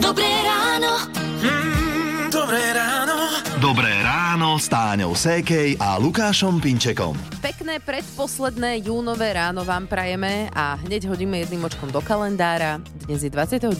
[0.00, 0.92] Dobré ráno.
[1.42, 3.16] Mm, dobré ráno.
[3.60, 7.12] Dobré ráno s Táňou Sékej a Lukášom Pinčekom.
[7.44, 12.80] Pekné predposledné júnové ráno vám prajeme a hneď hodíme jedným očkom do kalendára.
[13.04, 13.76] Dnes je 29.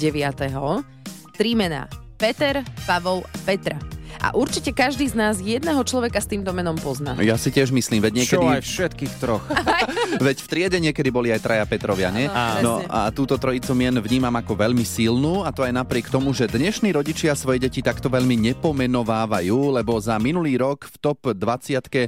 [1.33, 1.89] Tri mená.
[2.21, 3.81] Peter, Pavol, Petra.
[4.23, 7.19] A určite každý z nás jedného človeka s týmto menom pozná.
[7.19, 8.39] Ja si tiež myslím, veď niekedy...
[8.39, 9.43] Čo aj všetkých troch.
[10.23, 12.31] Veď v triede niekedy boli aj traja Petrovia, nie?
[12.31, 12.95] Áno, No presne.
[12.95, 16.95] a túto trojicu mien vnímam ako veľmi silnú a to aj napriek tomu, že dnešní
[16.95, 22.07] rodičia svoje deti takto veľmi nepomenovávajú, lebo za minulý rok v top 20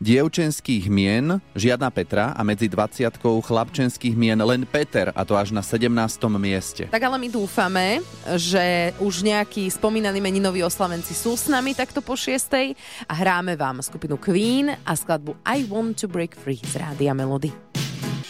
[0.00, 5.60] dievčenských mien žiadna Petra a medzi 20 chlapčenských mien len Peter a to až na
[5.60, 5.92] 17.
[6.40, 6.88] mieste.
[6.88, 8.00] Tak ale my dúfame,
[8.40, 12.72] že už nejakí spomínaní meninoví oslavenci sú s nami takto po šiestej
[13.04, 17.52] a hráme vám skupinu Queen a skladbu I Want to Break Free z Rádia Melody.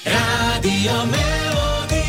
[0.03, 2.03] Rádio Melody.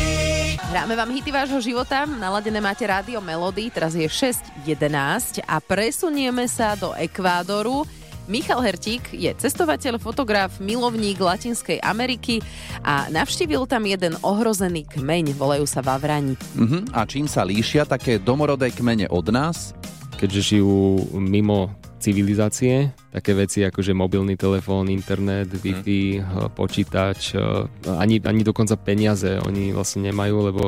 [0.72, 6.74] Hráme vám hity vášho života, naladené máte Rádio Melody, teraz je 6.11 a presunieme sa
[6.74, 8.01] do Ekvádoru.
[8.32, 12.40] Michal Hertík je cestovateľ, fotograf, milovník Latinskej Ameriky
[12.80, 16.40] a navštívil tam jeden ohrozený kmeň, volajú sa Vavrani.
[16.56, 16.96] Mhm.
[16.96, 19.76] A čím sa líšia také domorodé kmene od nás?
[20.16, 26.24] Keďže žijú mimo civilizácie, také veci ako že mobilný telefón, internet, Wi-Fi, Mhm.
[26.24, 30.62] eh, počítač, eh, ani, ani dokonca peniaze oni vlastne nemajú, lebo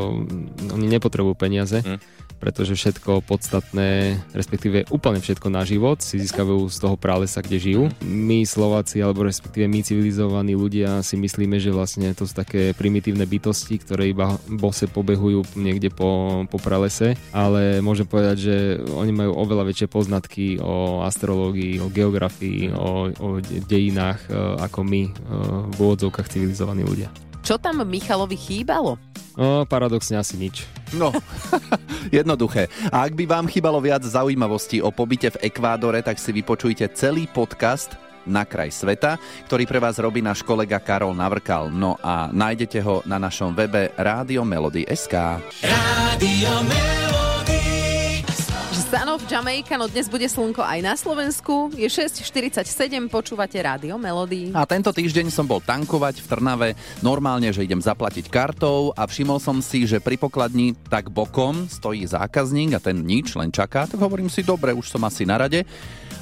[0.71, 1.99] oni nepotrebujú peniaze, Mhm.
[2.35, 7.83] pretože všetko podstatné, respektíve úplne všetko na život si získavujú z toho pralesa, kde žijú.
[8.05, 13.25] My Slováci, alebo respektíve my civilizovaní ľudia si myslíme, že vlastne to sú také primitívne
[13.25, 18.57] bytosti, ktoré iba bose pobehujú niekde po, po pralese, ale môžem povedať, že
[18.93, 22.34] oni majú oveľa väčšie poznatky o astrológii, o geografii,
[22.75, 25.11] o, o de- dejinách e, ako my e,
[25.71, 27.09] v úvodzovkách civilizovaní ľudia.
[27.45, 28.97] Čo tam Michalovi chýbalo?
[29.35, 30.65] No, paradoxne asi nič.
[30.95, 31.11] No,
[32.15, 32.71] jednoduché.
[32.89, 37.27] A ak by vám chýbalo viac zaujímavostí o pobyte v Ekvádore, tak si vypočujte celý
[37.27, 41.69] podcast na kraj sveta, ktorý pre vás robí náš kolega Karol Navrkal.
[41.69, 45.15] No a nájdete ho na našom webe Rádio Melody.sk.
[45.61, 47.04] Rádio Melody.
[49.45, 51.69] Jamaica, no dnes bude slnko aj na Slovensku.
[51.77, 52.65] Je 6.47,
[53.13, 54.49] počúvate Rádio Melody.
[54.57, 56.69] A tento týždeň som bol tankovať v Trnave,
[57.05, 62.09] normálne, že idem zaplatiť kartou a všimol som si, že pri pokladni tak bokom stojí
[62.09, 65.69] zákazník a ten nič, len čaká, tak hovorím si, dobre, už som asi na rade.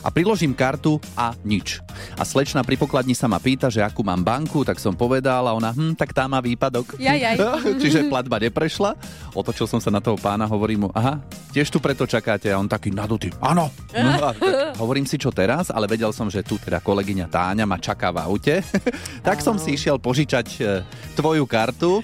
[0.02, 1.78] A priložím kartu a nič.
[2.18, 5.54] A slečna pri pokladni sa ma pýta, že akú mám banku, tak som povedal a
[5.54, 6.98] ona, hm, tak tá má výpadok.
[6.98, 7.38] Jajaj.
[7.82, 8.98] Čiže platba neprešla.
[9.32, 11.22] Otočil som sa na toho pána, hovorím mu, aha,
[11.54, 12.50] tiež tu preto čakáte.
[12.50, 13.70] A on taký nadutý, áno.
[13.94, 14.10] No,
[14.82, 18.26] hovorím si, čo teraz, ale vedel som, že tu teda kolegyňa Táňa ma čaká v
[18.26, 18.60] aute.
[19.26, 20.82] tak som si išiel požičať e,
[21.14, 22.02] tvoju kartu.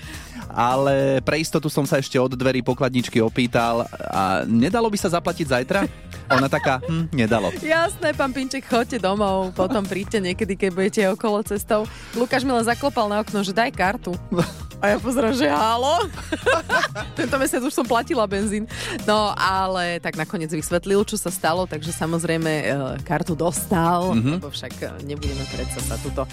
[0.59, 5.47] Ale pre istotu som sa ešte od dverí pokladničky opýtal a nedalo by sa zaplatiť
[5.47, 5.87] zajtra?
[6.35, 7.55] Ona taká, hm, nedalo.
[7.63, 11.87] Jasné, pán Pinček, choďte domov, potom príďte niekedy, keď budete okolo cestou.
[12.19, 14.19] Lukáš mi len zaklopal na okno, že daj kartu.
[14.79, 16.07] A ja pozerám, že halo?
[17.19, 18.63] Tento mesiac už som platila benzín.
[19.03, 22.65] No, ale tak nakoniec vysvetlil, čo sa stalo, takže samozrejme e,
[23.03, 24.39] kartu dostal, mm-hmm.
[24.39, 26.31] lebo však e, nebudeme predsa sa tuto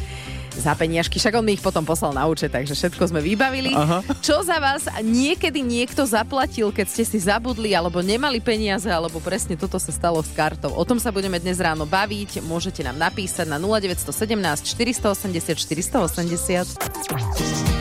[0.56, 3.76] za peniažky, však on mi ich potom poslal na účet, takže všetko sme vybavili.
[3.76, 4.00] Aha.
[4.24, 9.60] Čo za vás niekedy niekto zaplatil, keď ste si zabudli alebo nemali peniaze, alebo presne
[9.60, 10.72] toto sa stalo s kartou?
[10.72, 12.40] O tom sa budeme dnes ráno baviť.
[12.46, 17.75] Môžete nám napísať na 0917 480 480.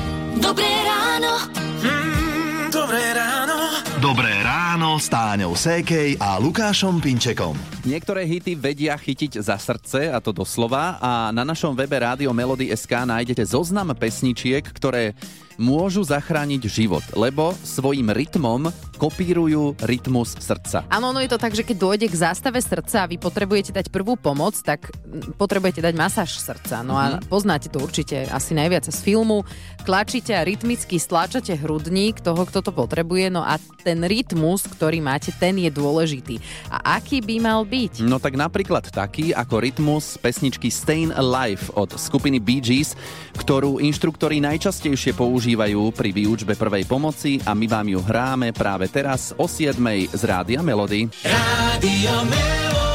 [0.55, 1.51] Dobré ráno.
[1.83, 3.75] Mm, dobré ráno.
[3.99, 7.59] Dobré ráno s Táňou Sékej a Lukášom Pinčekom.
[7.83, 13.03] Niektoré hity vedia chytiť za srdce, a to doslova, a na našom webe Rádio Melody.sk
[13.03, 15.19] nájdete zoznam pesničiek, ktoré
[15.59, 20.83] môžu zachrániť život, lebo svojim rytmom kopírujú rytmus srdca.
[20.91, 23.91] Áno, no je to tak, že keď dôjde k zástave srdca a vy potrebujete dať
[23.91, 24.91] prvú pomoc, tak
[25.39, 26.83] potrebujete dať masáž srdca.
[26.83, 29.47] No a poznáte to určite asi najviac z filmu.
[29.87, 35.24] Tlačíte a rytmicky stláčate hrudník toho, kto to potrebuje, no a ten rytmus, ktorý máte,
[35.33, 36.37] ten je dôležitý.
[36.69, 38.05] A aký by mal byť?
[38.05, 42.99] No tak napríklad taký ako rytmus pesničky Stayin' Alive od skupiny Bee Gees,
[43.39, 49.33] ktorú inštruktori najčastejšie používajú pri výučbe prvej pomoci a my vám ju hráme práve teraz
[49.39, 49.77] o 7
[50.11, 51.09] z Rádia Melody.
[51.25, 52.94] Rádio Melody.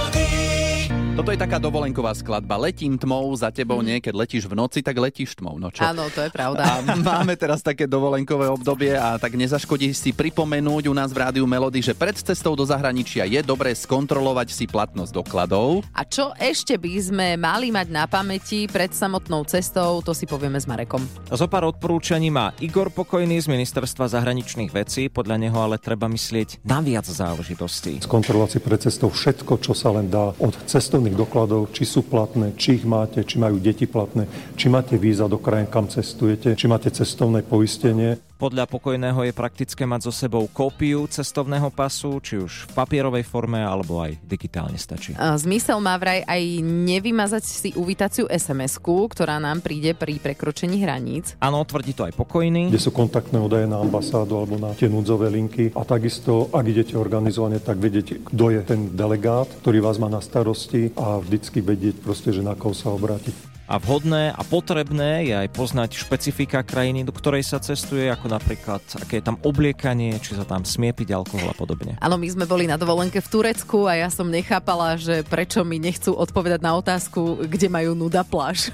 [1.16, 2.58] Toto je taká dovolenková skladba.
[2.58, 4.02] Letím tmou za tebou, nie?
[4.02, 5.62] Keď letíš v noci, tak letíš tmou.
[5.62, 5.86] No čo?
[5.86, 6.80] Áno, to je pravda.
[6.80, 11.46] A máme teraz také dovolenkové obdobie a tak nezaškodí si pripomenúť u nás v Rádiu
[11.46, 15.86] Melody, že pred cestou do zahraničia je dobré skontrolovať si platnosť dokladov.
[15.94, 20.58] A čo ešte by sme mali mať na pamäti pred samotnou cestou, to si povieme
[20.58, 21.04] s Marekom.
[21.30, 26.64] Zo pár odporúčaní má Igor Pokojný z Ministerstva zahraničných vecí, podľa neho ale treba myslieť
[26.66, 28.02] na viac záležitostí.
[28.02, 32.54] Skontrolovať si pred cestou všetko, čo sa len dá od cestovných dokladov, či sú platné,
[32.58, 36.66] či ich máte, či majú deti platné, či máte víza do krajín, kam cestujete, či
[36.68, 38.18] máte cestovné poistenie.
[38.39, 43.59] Podľa pokojného je praktické mať so sebou kópiu cestovného pasu, či už v papierovej forme,
[43.59, 45.12] alebo aj digitálne stačí.
[45.19, 51.36] Zmysel má vraj aj nevymazať si uvítaciu SMS-ku, ktorá nám príde pri prekročení hraníc.
[51.44, 52.71] Áno, tvrdí to aj pokojný.
[52.71, 55.75] kde sú kontaktné údaje na ambasádu alebo na tie núdzové linky.
[55.75, 60.24] A takisto, ak idete organizovane, tak vedieť, kto je ten delegát, ktorý vás má na
[60.24, 63.49] starosti a vždycky vedieť proste, že na koho sa obrátiť.
[63.69, 68.81] A vhodné a potrebné je aj poznať špecifika krajiny, do ktorej sa cestuje, ako napríklad,
[68.98, 71.94] aké je tam obliekanie, či sa tam smie piť alkohol a podobne.
[72.01, 75.77] Áno, my sme boli na dovolenke v Turecku a ja som nechápala, že prečo mi
[75.77, 78.74] nechcú odpovedať na otázku, kde majú nuda pláž.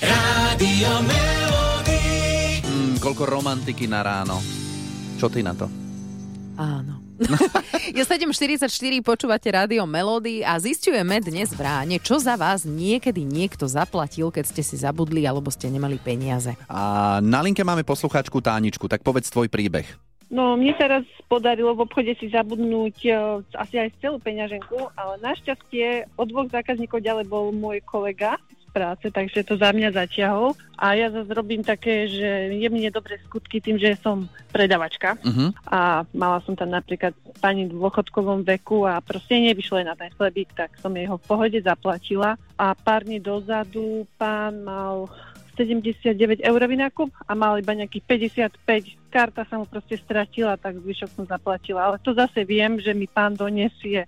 [0.00, 0.92] Rádio.
[2.64, 4.40] Mm, koľko romantiky na ráno.
[5.20, 5.68] Čo ty na to?
[6.56, 6.97] Áno.
[7.98, 8.70] je 7.44,
[9.02, 14.44] počúvate rádio Melody a zistujeme dnes v ráne, čo za vás niekedy niekto zaplatil, keď
[14.46, 16.54] ste si zabudli alebo ste nemali peniaze.
[16.70, 19.86] A na linke máme poslucháčku Táničku, tak povedz tvoj príbeh.
[20.30, 23.10] No, mne sa raz podarilo v obchode si zabudnúť e,
[23.56, 28.36] asi aj celú peňaženku, ale našťastie od dvoch zákazníkov ďalej bol môj kolega
[28.78, 30.54] práce, takže to za mňa zatiahol.
[30.78, 35.18] A ja zase robím také, že je mne dobré skutky tým, že som predavačka.
[35.18, 35.50] Uh-huh.
[35.66, 37.10] A mala som tam napríklad
[37.42, 41.26] pani v dôchodkovom veku a proste nevyšlo na ten chlebík, tak som jej ho v
[41.26, 42.38] pohode zaplatila.
[42.54, 45.10] A pár dní dozadu pán mal
[45.58, 48.06] 79 eurový nákup a mal iba nejakých
[48.54, 49.07] 55.
[49.08, 51.80] Karta sa mu proste stratila, tak zvyšok som zaplatila.
[51.84, 54.04] Ale to zase viem, že mi pán donesie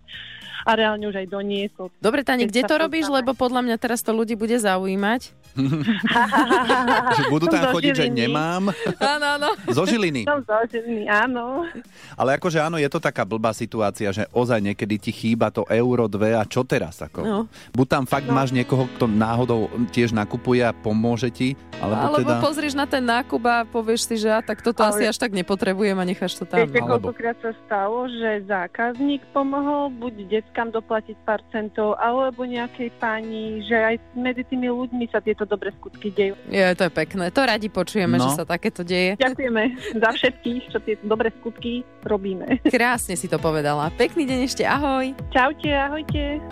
[0.61, 1.89] a reálne už aj doniesol.
[1.99, 3.09] Dobre, Tani, kde to robíš?
[3.09, 3.17] poznáme.
[3.25, 5.33] Lebo podľa mňa teraz to ľudí bude zaujímať.
[7.17, 8.21] Že budú tam Som zo chodiť, že Žiliny.
[8.29, 8.63] nemám.
[9.01, 9.49] Áno, áno.
[9.77, 10.23] Zo Žiliny.
[10.29, 11.67] Som zožený, áno.
[12.15, 16.07] Ale akože áno, je to taká blbá situácia, že ozaj niekedy ti chýba to euro,
[16.07, 17.03] dve a čo teraz?
[17.03, 17.21] Ako?
[17.23, 17.39] No.
[17.75, 22.43] Buď tam fakt máš niekoho, kto náhodou tiež nakupuje a pomôže ti, alebo, Alebo teda...
[22.45, 25.31] pozrieš na ten nákup a povieš si, že a tak toto Ale- asi až tak
[25.31, 26.61] nepotrebujem a necháš to tam.
[26.61, 32.91] Viete, alebo- koľkokrát sa stalo, že zákazník pomohol buď deckám doplatiť pár centov, alebo nejakej
[32.97, 36.35] pani, že aj medzi tými ľuďmi sa tieto dobré skutky dejú.
[36.47, 37.31] Je, to je pekné.
[37.31, 38.27] To radi počujeme, No.
[38.27, 39.17] že sa takéto deje.
[39.17, 39.63] Ďakujeme
[39.97, 41.73] za všetkých, čo tieto dobré skutky
[42.03, 42.61] robíme.
[42.67, 43.89] Krásne si to povedala.
[43.93, 45.15] Pekný deň ešte, ahoj.
[45.31, 46.43] Čaute, ahojte.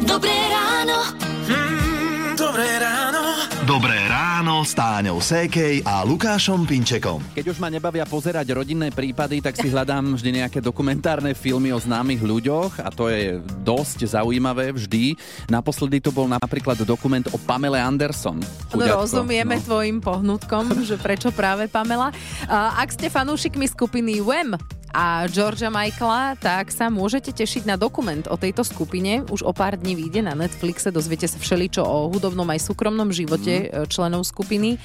[0.00, 0.98] Dobré ráno.
[1.46, 3.37] Mm, dobré ráno.
[3.68, 7.20] Dobré ráno s Táňou Sékej a Lukášom Pinčekom.
[7.36, 11.76] Keď už ma nebavia pozerať rodinné prípady, tak si hľadám vždy nejaké dokumentárne filmy o
[11.76, 15.20] známych ľuďoch a to je dosť zaujímavé vždy.
[15.52, 18.40] Naposledy to bol napríklad dokument o Pamele Anderson.
[18.40, 19.64] No, Chuďatko, rozumieme no.
[19.68, 22.08] tvojim pohnutkom, že prečo práve Pamela.
[22.48, 24.56] A ak ste fanúšikmi skupiny Wham
[24.92, 29.24] a Georgia Michaela, tak sa môžete tešiť na dokument o tejto skupine.
[29.28, 33.68] Už o pár dní vyjde na Netflixe, dozviete sa všeličo o hudobnom aj súkromnom živote
[33.68, 33.90] mm.
[33.92, 34.80] členov skupiny.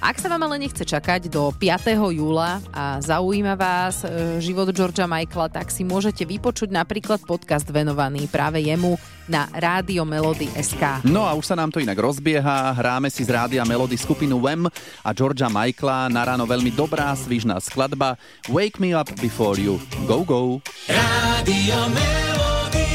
[0.00, 1.92] Ak sa vám ale nechce čakať do 5.
[2.16, 8.24] júla a zaujíma vás e, život Georgia Michaela, tak si môžete vypočuť napríklad podcast venovaný
[8.24, 8.96] práve jemu
[9.28, 11.04] na Rádio Melody SK.
[11.04, 14.72] No a už sa nám to inak rozbieha, hráme si z rádia Melody skupinu Wem
[15.04, 18.16] a Georgia Michaela, na ráno veľmi dobrá, svižná skladba
[18.48, 19.76] Wake me up before you
[20.08, 20.64] go go.
[20.88, 22.88] Rádio Melody.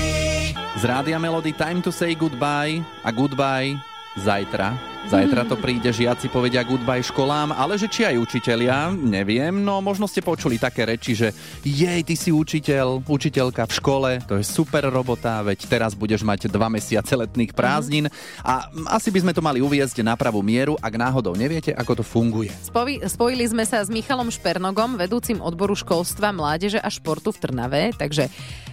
[0.82, 3.77] Z rádia Melody Time to say goodbye a goodbye
[4.18, 4.95] zajtra.
[5.05, 10.09] Zajtra to príde, žiaci povedia goodbye školám, ale že či aj učitelia, neviem, no možno
[10.09, 11.29] ste počuli také reči, že
[11.62, 16.50] jej, ty si učiteľ, učiteľka v škole, to je super robota, veď teraz budeš mať
[16.50, 18.09] dva mesiace letných prázdnin
[18.41, 22.03] a asi by sme to mali uviezť na pravú mieru, ak náhodou neviete, ako to
[22.03, 22.50] funguje.
[22.65, 27.93] Spoji, spojili sme sa s Michalom Špernogom, vedúcim odboru školstva, mládeže a športu v Trnave,
[27.93, 28.25] takže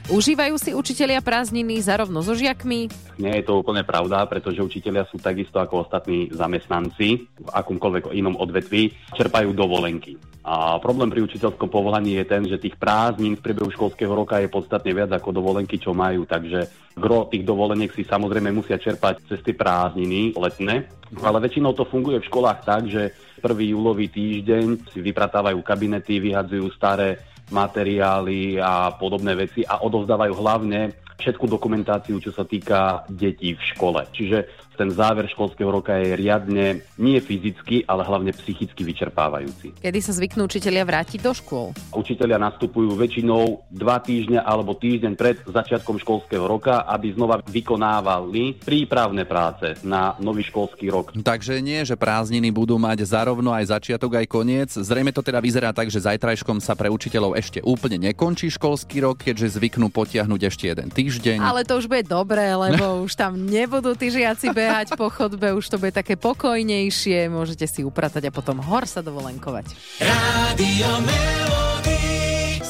[0.08, 2.88] užívajú si učitelia prázdniny zarovno so žiakmi.
[3.20, 8.38] Nie je to úplne pravda, pretože učitelia sú takisto ako ostatní zamestnanci v akomkoľvek inom
[8.38, 10.14] odvetví, čerpajú dovolenky.
[10.43, 14.50] A problém pri učiteľskom povolaní je ten, že tých prázdnin v priebehu školského roka je
[14.50, 16.26] podstatne viac ako dovolenky, čo majú.
[16.26, 16.67] Takže
[16.99, 20.91] gro tých dovoleniek si samozrejme musia čerpať cez tie prázdniny letné.
[21.23, 26.75] Ale väčšinou to funguje v školách tak, že prvý júlový týždeň si vypratávajú kabinety, vyhadzujú
[26.75, 27.23] staré
[27.55, 30.81] materiály a podobné veci a odovzdávajú hlavne
[31.23, 34.02] všetku dokumentáciu, čo sa týka detí v škole.
[34.11, 39.79] Čiže ten záver školského roka je riadne nie fyzicky, ale hlavne psychicky vyčerpávajúci.
[39.81, 41.76] Kedy sa zvyknú učitelia vrátiť do škôl?
[41.93, 49.25] Učitelia nastupujú väčšinou dva týždne alebo týždeň pred začiatkom školského roka, aby znova vykonávali prípravné
[49.29, 51.14] práce na nový školský rok.
[51.17, 54.71] Takže nie, že prázdniny budú mať zarovno aj začiatok, aj koniec.
[54.73, 59.23] Zrejme to teda vyzerá tak, že zajtrajškom sa pre učiteľov ešte úplne nekončí školský rok,
[59.23, 61.38] keďže zvyknú potiahnuť ešte jeden týždeň.
[61.43, 65.66] Ale to už bude dobré, lebo už tam nebudú tí žiaci behať po chodbe, už
[65.66, 69.75] to bude také pokojnejšie, môžete si upratať a potom hor sa dovolenkovať.
[69.99, 72.23] Rádio Melody.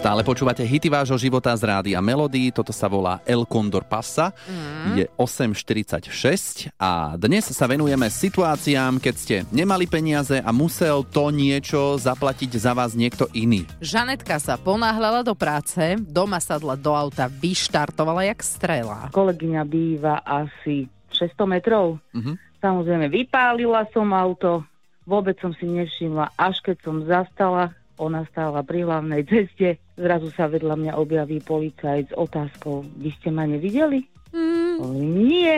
[0.02, 4.98] Stále počúvate hity vášho života z rádia Melody, toto sa volá El Condor Passa, mm.
[4.98, 12.02] je 8.46 a dnes sa venujeme situáciám, keď ste nemali peniaze a musel to niečo
[12.02, 13.62] zaplatiť za vás niekto iný.
[13.78, 19.06] Žanetka sa ponáhľala do práce, doma sadla do auta, vyštartovala jak strela.
[19.14, 22.00] Kolegyňa býva asi 600 metrov.
[22.16, 22.34] Mhm.
[22.62, 24.62] Samozrejme, vypálila som auto,
[25.02, 30.46] vôbec som si nevšimla, až keď som zastala, ona stála pri hlavnej ceste, zrazu sa
[30.46, 34.06] vedľa mňa objaví policajt s otázkou, vy ste ma nevideli?
[34.32, 34.76] Mm.
[34.80, 35.54] Hovorím, Nie.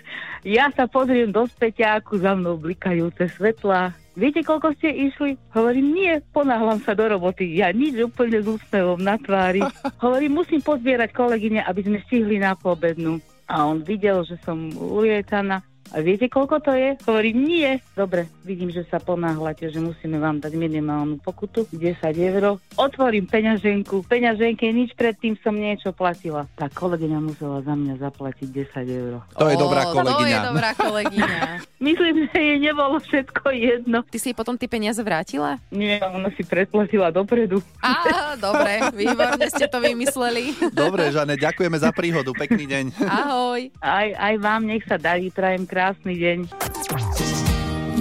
[0.58, 3.96] ja sa pozriem do späťáku, za mnou blikajúce svetlá.
[4.18, 5.38] Viete, koľko ste išli?
[5.56, 7.56] Hovorím, nie, ponáhľam sa do roboty.
[7.56, 9.64] Ja nič úplne s úsmevom na tvári.
[10.04, 13.22] Hovorím, musím pozbierať kolegyne, aby sme stihli na poobednú.
[13.50, 15.66] A on videl, že som ulietaná.
[15.90, 16.94] A viete, koľko to je?
[17.02, 17.70] Hovorím, nie.
[17.92, 22.56] Dobre, vidím, že sa ponáhľate, že musíme vám dať minimálnu pokutu, 10 eur.
[22.74, 24.06] Otvorím peňaženku.
[24.06, 26.46] Peňaženke nič predtým som niečo platila.
[26.54, 29.12] Tá kolegyňa musela za mňa zaplatiť 10 eur.
[29.34, 30.38] To je dobrá Ó, To je kolegyňa.
[30.44, 31.38] dobrá kolegyňa.
[31.80, 33.98] Myslím, že jej nebolo všetko jedno.
[34.04, 35.56] Ty si jej potom tie peniaze vrátila?
[35.70, 37.64] Nie, ona si predplatila dopredu.
[37.80, 37.96] Á,
[38.36, 40.54] dobre, výborne ste to vymysleli.
[40.70, 42.84] Dobre, Žane, ďakujeme za príhodu, pekný deň.
[43.00, 43.72] Ahoj.
[43.80, 46.38] Aj, aj vám nech sa darí, prajem krásny deň.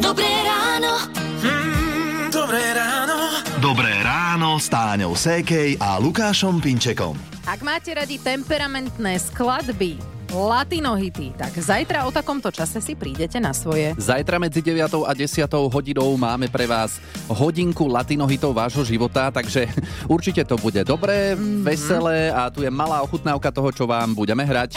[0.03, 0.99] Dobré ráno.
[1.39, 3.15] Mm, dobré ráno.
[3.63, 7.15] Dobré ráno s Táňou Sékej a Lukášom Pinčekom.
[7.47, 9.95] Ak máte radi temperamentné skladby,
[10.27, 13.95] latinohity, tak zajtra o takomto čase si prídete na svoje.
[13.95, 16.99] Zajtra medzi 9 a 10 hodinou máme pre vás
[17.31, 19.71] hodinku latinohitov vášho života, takže
[20.11, 21.63] určite to bude dobré, mm-hmm.
[21.63, 24.75] veselé a tu je malá ochutnávka toho, čo vám budeme hrať.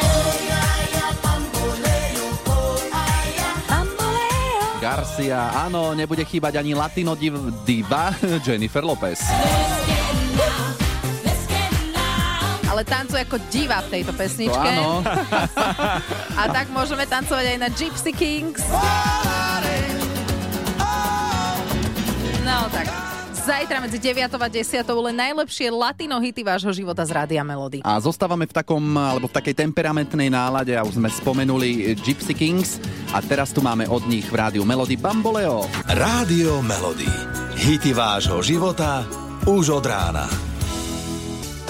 [4.83, 8.11] Garcia, áno, nebude chýbať ani latino div- diva
[8.45, 9.23] Jennifer Lopez.
[12.67, 14.59] Ale tancuje ako diva v tejto To pesničke.
[14.75, 15.07] áno.
[16.41, 18.65] A tak môžeme tancovať aj na Gypsy Kings.
[22.43, 23.02] No tak.
[23.43, 27.83] Zajtra medzi 9 a 10 len najlepšie latino hity vášho života z Rádia Melody.
[27.83, 32.79] A zostávame v takom, alebo v takej temperamentnej nálade a už sme spomenuli Gypsy Kings
[33.11, 35.67] a teraz tu máme od nich v rádiu Melody Bamboleo.
[35.91, 37.11] Rádio Melody.
[37.59, 39.03] Hity vášho života
[39.43, 40.31] už od rána.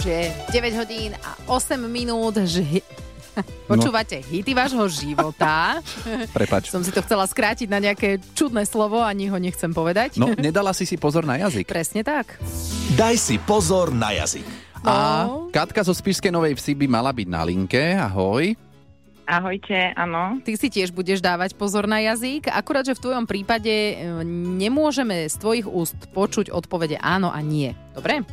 [0.05, 2.85] Že 9 hodín a 8 minút ži...
[3.71, 5.81] Počúvate hity vášho života.
[6.37, 6.69] Prepač.
[6.69, 10.21] Som si to chcela skrátiť na nejaké čudné slovo, ani ho nechcem povedať.
[10.21, 11.69] No, nedala si si pozor na jazyk.
[11.69, 12.37] Presne tak.
[12.95, 14.45] Daj si pozor na jazyk.
[14.83, 15.47] A No.
[15.55, 17.95] Katka zo Spišskej Novej Vsi by mala byť na linke.
[17.95, 18.59] Ahoj.
[19.23, 20.43] Ahojte, áno.
[20.43, 23.95] Ty si tiež budeš dávať pozor na jazyk, akurát, že v tvojom prípade e,
[24.59, 27.71] nemôžeme z tvojich úst počuť odpovede áno a nie.
[27.95, 28.27] Dobre?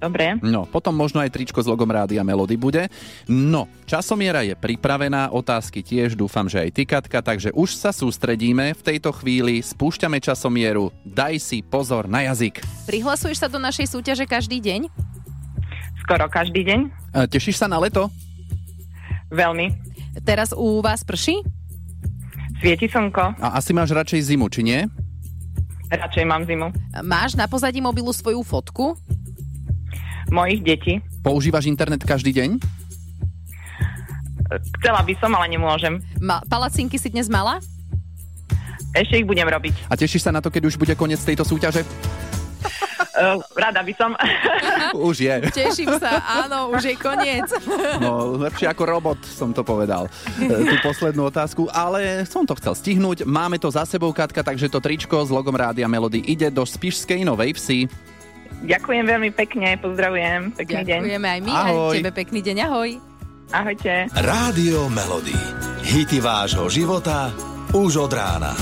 [0.00, 0.40] Dobre.
[0.40, 2.88] No, potom možno aj tričko s logom Rádia Melody bude.
[3.28, 8.72] No, časomiera je pripravená, otázky tiež, dúfam, že aj ty, Katka, takže už sa sústredíme
[8.72, 12.64] v tejto chvíli, spúšťame časomieru, daj si pozor na jazyk.
[12.88, 14.88] Prihlasuješ sa do našej súťaže každý deň?
[16.00, 16.80] Skoro každý deň.
[17.12, 18.08] E, Tešíš sa na leto?
[19.28, 19.70] Veľmi.
[20.24, 21.44] Teraz u vás prší?
[22.58, 23.36] Svieti slnko.
[23.36, 24.80] A asi máš radšej zimu, či nie?
[25.92, 26.72] Radšej mám zimu.
[27.04, 28.94] Máš na pozadí mobilu svoju fotku?
[30.30, 31.02] Mojich detí.
[31.26, 32.62] Používaš internet každý deň?
[34.78, 36.02] Chcela by som, ale nemôžem.
[36.18, 37.58] Ma- palacinky si dnes mala?
[38.90, 39.86] Ešte ich budem robiť.
[39.86, 41.86] A tešíš sa na to, keď už bude koniec tejto súťaže?
[43.14, 44.14] Uh, rada by som.
[45.10, 45.34] Už je.
[45.54, 47.46] Teším sa, áno, už je koniec.
[48.02, 50.10] No, lepšie ako robot, som to povedal.
[50.34, 53.22] E, Tú poslednú otázku, ale som to chcel stihnúť.
[53.22, 57.22] Máme to za sebou, Katka, takže to tričko s logom Rádia Melody ide do Spišskej
[57.22, 57.86] Novej Vsi.
[58.60, 60.52] Ďakujem veľmi pekne, pozdravujem.
[60.52, 61.00] Pekný deň.
[61.00, 61.92] Ďakujeme aj my, Ahoj.
[61.92, 62.90] aj tebe pekný deň, ahoj.
[63.50, 63.94] Ahojte.
[64.14, 65.34] Rádio Melody.
[65.82, 67.34] Hity vášho života
[67.72, 68.52] už od rána.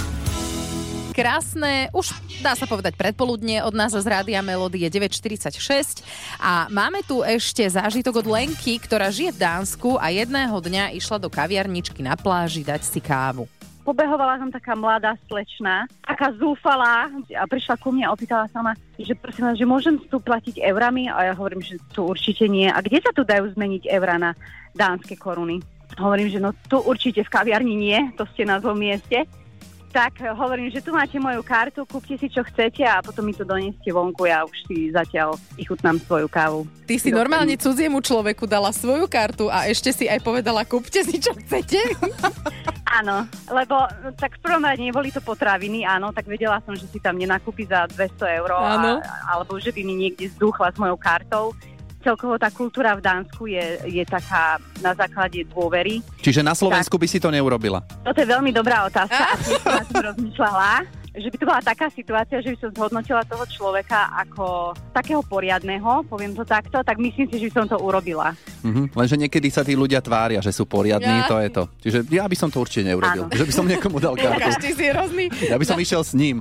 [1.19, 2.15] Krásne, už
[2.47, 6.07] dá sa povedať predpoludne od nás z Rádia Melody je 9.46
[6.39, 11.19] a máme tu ešte zážitok od Lenky, ktorá žije v Dánsku a jedného dňa išla
[11.19, 13.51] do kaviarničky na pláži dať si kávu.
[13.89, 18.77] Pobehovala tam taká mladá slečna, taká zúfalá a prišla ku mne a opýtala sa ma,
[19.01, 22.69] že prosím vás, že môžem tu platiť eurami a ja hovorím, že tu určite nie.
[22.69, 24.37] A kde sa tu dajú zmeniť eurá na
[24.77, 25.65] dánske koruny?
[25.97, 29.25] Hovorím, že no tu určite v kaviarni nie, to ste na zlom mieste.
[29.89, 33.41] Tak hovorím, že tu máte moju kartu, kúpte si čo chcete a potom mi to
[33.41, 36.69] doneste vonku, ja už si zatiaľ vychutnám svoju kávu.
[36.85, 41.17] Ty si normálne cudziemu človeku dala svoju kartu a ešte si aj povedala, kúpte si
[41.17, 41.81] čo chcete.
[42.89, 46.89] Áno, lebo no, tak v prvom rade neboli to potraviny, áno, tak vedela som, že
[46.89, 48.51] si tam nenakúpi za 200 eur,
[49.29, 51.53] alebo že by mi niekde zdúchla s mojou kartou.
[51.99, 55.99] Celkovo tá kultúra v Dánsku je, je taká na základe dôvery.
[56.23, 57.83] Čiže na Slovensku by si to neurobila.
[58.07, 59.23] Toto je veľmi dobrá otázka
[59.67, 60.87] a som rozmýšľala,
[61.19, 66.07] že by to bola taká situácia, že by som zhodnotila toho človeka ako takého poriadného,
[66.07, 68.33] poviem to takto, tak myslím si, že by som to urobila.
[68.63, 68.95] Mhm.
[68.95, 71.27] Lenže niekedy sa tí ľudia tvária, že sú poriadní, Ja.
[71.27, 71.63] to je to.
[71.81, 73.27] Čiže ja by som to určite neurobil.
[73.27, 73.35] Áno.
[73.35, 74.51] Že by som niekomu dal kartu.
[74.57, 75.27] Ty si hrozný.
[75.45, 76.39] Ja by som išiel s ním.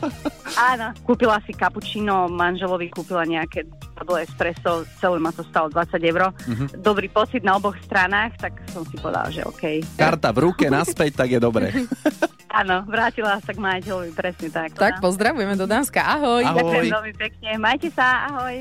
[0.70, 6.30] Áno, kúpila si kapučino, manželovi kúpila nejaké double espresso, celé ma to stalo 20 eur.
[6.46, 6.64] Mhm.
[6.78, 9.82] Dobrý pocit na oboch stranách, tak som si povedala, že OK.
[9.96, 11.70] Karta v ruke, naspäť, tak je dobre.
[12.54, 14.78] Áno, vrátila sa k majiteľovi, presne tak.
[14.78, 16.46] Tak pozdravujeme do Dánska, ahoj.
[16.46, 16.62] Ahoj.
[16.62, 18.54] Ďakujem veľmi pekne, majte sa, ahoj.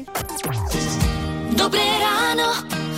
[1.53, 2.47] Dobré ráno.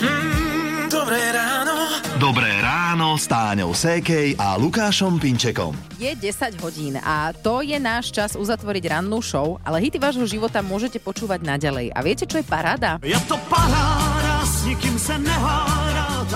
[0.00, 1.76] Mm, dobré ráno.
[2.16, 5.76] Dobré ráno s Táňou Sékej a Lukášom Pinčekom.
[6.00, 10.64] Je 10 hodín a to je náš čas uzatvoriť rannú show, ale hity vášho života
[10.64, 11.92] môžete počúvať naďalej.
[11.92, 12.96] A viete, čo je paráda?
[13.04, 15.85] Je to paráda, s nikým se nehádať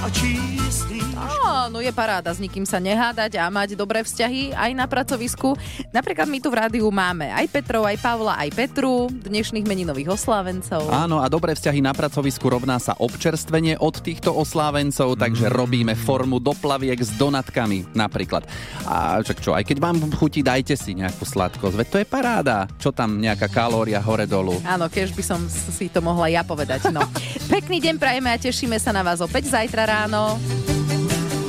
[0.00, 1.00] a čistý.
[1.21, 5.52] Áno, je paráda s nikým sa nehádať a mať dobré vzťahy aj na pracovisku.
[5.92, 10.88] Napríklad my tu v rádiu máme aj Petrov, aj Pavla, aj Petru, dnešných meninových oslávencov.
[10.88, 16.40] Áno, a dobré vzťahy na pracovisku rovná sa občerstvenie od týchto oslávencov, takže robíme formu
[16.40, 18.49] doplaviek s donatkami napríklad.
[18.88, 22.57] A čak čo, aj keď vám chutí, dajte si nejakú sladkosť, veď to je paráda.
[22.80, 24.57] Čo tam nejaká kalória hore dolu.
[24.64, 26.88] Áno, keď by som si to mohla ja povedať.
[26.88, 27.04] No.
[27.52, 30.38] Pekný deň prajeme a tešíme sa na vás opäť zajtra ráno.